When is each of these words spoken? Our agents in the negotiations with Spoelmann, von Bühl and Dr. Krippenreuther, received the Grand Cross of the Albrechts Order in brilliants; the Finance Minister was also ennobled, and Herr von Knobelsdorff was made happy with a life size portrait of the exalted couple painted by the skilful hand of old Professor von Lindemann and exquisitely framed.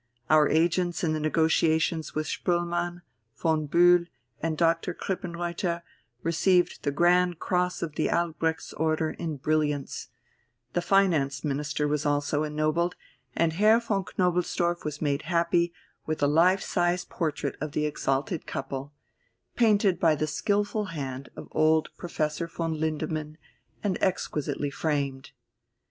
Our 0.31 0.49
agents 0.49 1.03
in 1.03 1.13
the 1.13 1.19
negotiations 1.19 2.15
with 2.15 2.25
Spoelmann, 2.25 3.03
von 3.37 3.67
Bühl 3.67 4.07
and 4.41 4.57
Dr. 4.57 4.95
Krippenreuther, 4.95 5.83
received 6.23 6.81
the 6.81 6.89
Grand 6.91 7.37
Cross 7.37 7.83
of 7.83 7.93
the 7.93 8.07
Albrechts 8.07 8.73
Order 8.77 9.11
in 9.11 9.37
brilliants; 9.37 10.07
the 10.73 10.81
Finance 10.81 11.43
Minister 11.43 11.87
was 11.87 12.03
also 12.03 12.41
ennobled, 12.41 12.95
and 13.35 13.53
Herr 13.53 13.79
von 13.79 14.03
Knobelsdorff 14.17 14.83
was 14.83 15.03
made 15.03 15.21
happy 15.29 15.71
with 16.07 16.23
a 16.23 16.27
life 16.27 16.63
size 16.63 17.05
portrait 17.05 17.55
of 17.61 17.73
the 17.73 17.85
exalted 17.85 18.47
couple 18.47 18.93
painted 19.55 19.99
by 19.99 20.15
the 20.15 20.25
skilful 20.25 20.85
hand 20.85 21.29
of 21.35 21.47
old 21.51 21.89
Professor 21.99 22.47
von 22.47 22.73
Lindemann 22.73 23.37
and 23.83 24.01
exquisitely 24.01 24.71
framed. 24.71 25.29